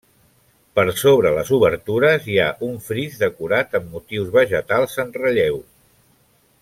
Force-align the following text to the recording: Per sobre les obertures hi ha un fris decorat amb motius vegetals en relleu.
Per 0.77 0.85
sobre 1.01 1.33
les 1.35 1.51
obertures 1.57 2.25
hi 2.31 2.39
ha 2.43 2.47
un 2.69 2.73
fris 2.87 3.21
decorat 3.25 3.79
amb 3.81 3.93
motius 3.99 4.33
vegetals 4.39 4.97
en 5.05 5.13
relleu. 5.21 5.61